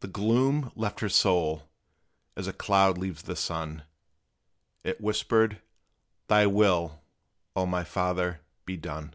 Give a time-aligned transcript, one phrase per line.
[0.00, 1.68] The gloom left her soul,
[2.36, 3.82] as a cloud leaves the sun;
[4.82, 5.60] It whispered,
[6.26, 7.02] "Thy will,
[7.54, 9.12] O my Father, be done!"